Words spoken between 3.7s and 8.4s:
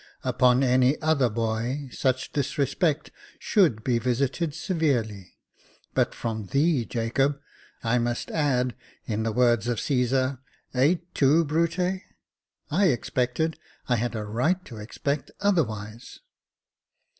be visited severely; but from thee, Jacob, I must